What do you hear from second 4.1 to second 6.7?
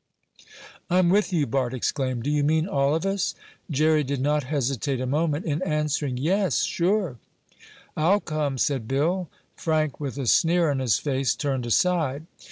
not hesitate a moment in answering: "Yes,